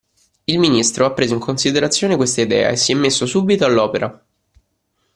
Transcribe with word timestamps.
Il 0.45 0.57
ministro 0.57 1.05
ha 1.05 1.11
preso 1.13 1.35
in 1.35 1.39
considerazione 1.39 2.15
questa 2.15 2.41
idea 2.41 2.69
e 2.71 2.75
si 2.75 2.91
è 2.91 2.95
messo 2.95 3.27
subito 3.27 3.65
all'opera. 3.65 4.25